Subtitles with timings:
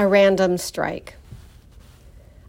[0.00, 1.16] A random strike.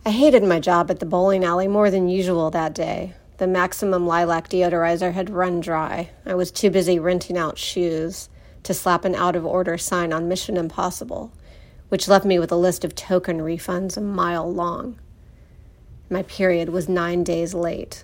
[0.05, 3.13] I hated my job at the bowling alley more than usual that day.
[3.37, 6.11] The maximum lilac deodorizer had run dry.
[6.27, 8.29] I was too busy renting out shoes
[8.61, 11.31] to slap an out of order sign on Mission Impossible,
[11.87, 14.99] which left me with a list of token refunds a mile long.
[16.07, 18.03] My period was nine days late.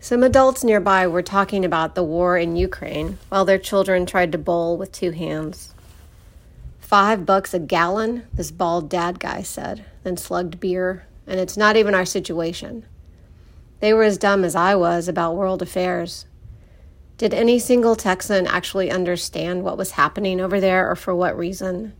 [0.00, 4.38] Some adults nearby were talking about the war in Ukraine while their children tried to
[4.38, 5.74] bowl with two hands.
[6.90, 11.76] Five bucks a gallon, this bald dad guy said, then slugged beer, and it's not
[11.76, 12.84] even our situation.
[13.78, 16.26] They were as dumb as I was about world affairs.
[17.16, 21.92] Did any single Texan actually understand what was happening over there or for what reason?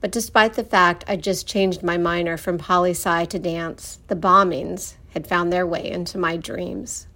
[0.00, 4.16] But despite the fact I just changed my minor from poli sci to dance, the
[4.16, 7.08] bombings had found their way into my dreams.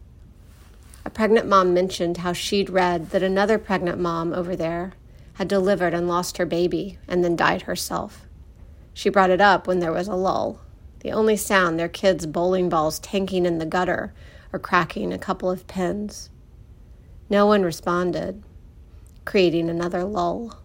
[1.07, 4.93] A pregnant mom mentioned how she'd read that another pregnant mom over there
[5.35, 8.27] had delivered and lost her baby and then died herself.
[8.93, 10.61] She brought it up when there was a lull.
[11.01, 14.13] The only sound their kids' bowling balls tanking in the gutter
[14.53, 16.31] or cracking a couple of pins.
[17.31, 18.43] No one responded,
[19.25, 20.59] creating another lull.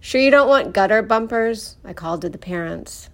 [0.00, 1.76] Sure, you don't want gutter bumpers?
[1.84, 3.10] I called to the parents.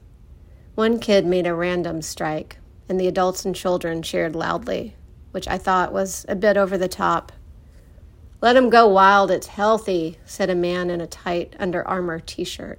[0.74, 4.96] One kid made a random strike, and the adults and children cheered loudly,
[5.30, 7.32] which I thought was a bit over the top.
[8.44, 12.44] Let him go wild, it's healthy, said a man in a tight Under Armour t
[12.44, 12.78] shirt.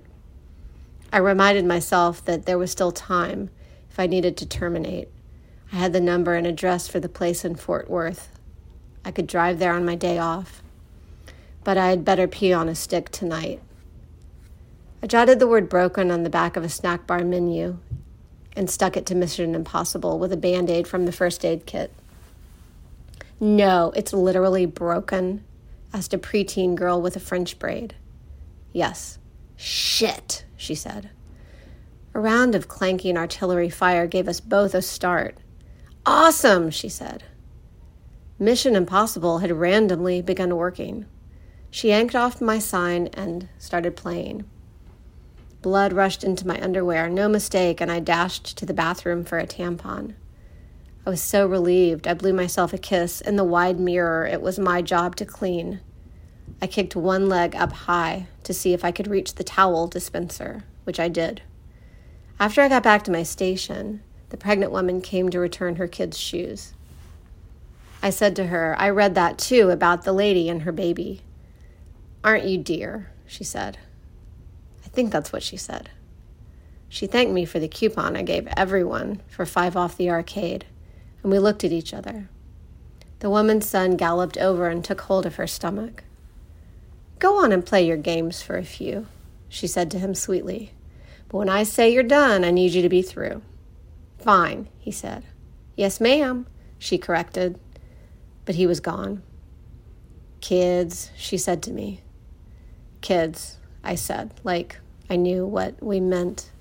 [1.11, 3.49] I reminded myself that there was still time
[3.89, 5.09] if I needed to terminate.
[5.73, 8.29] I had the number and address for the place in Fort Worth.
[9.03, 10.61] I could drive there on my day off.
[11.63, 13.59] But I had better pee on a stick tonight.
[15.01, 17.79] I jotted the word broken on the back of a snack bar menu
[18.55, 21.91] and stuck it to Mission Impossible with a band aid from the first aid kit.
[23.39, 25.43] No, it's literally broken,
[25.95, 27.95] asked a preteen girl with a French braid.
[28.73, 29.17] Yes.
[29.55, 31.09] Shit, she said.
[32.13, 35.37] A round of clanking artillery fire gave us both a start.
[36.05, 37.23] Awesome, she said.
[38.37, 41.05] Mission Impossible had randomly begun working.
[41.71, 44.43] She yanked off my sign and started playing.
[45.61, 49.47] Blood rushed into my underwear, no mistake, and I dashed to the bathroom for a
[49.47, 50.15] tampon.
[51.05, 52.07] I was so relieved.
[52.07, 53.21] I blew myself a kiss.
[53.21, 55.79] In the wide mirror, it was my job to clean.
[56.61, 60.63] I kicked one leg up high to see if I could reach the towel dispenser,
[60.83, 61.41] which I did.
[62.39, 66.17] After I got back to my station, the pregnant woman came to return her kid's
[66.17, 66.73] shoes.
[68.01, 71.21] I said to her, I read that too about the lady and her baby.
[72.23, 73.11] Aren't you dear?
[73.25, 73.77] she said.
[74.83, 75.89] I think that's what she said.
[76.89, 80.65] She thanked me for the coupon I gave everyone for five off the arcade
[81.23, 82.29] and we looked at each other.
[83.19, 86.03] The woman's son galloped over and took hold of her stomach.
[87.19, 89.07] Go on and play your games for a few,
[89.47, 90.71] she said to him sweetly.
[91.29, 93.41] But when I say you're done, I need you to be through.
[94.19, 95.23] Fine, he said.
[95.75, 97.59] Yes, ma'am, she corrected.
[98.45, 99.23] But he was gone.
[100.41, 102.01] Kids, she said to me.
[103.01, 106.51] Kids, I said, like I knew what we meant